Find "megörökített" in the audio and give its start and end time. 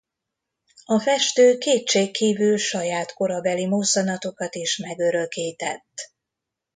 4.77-6.11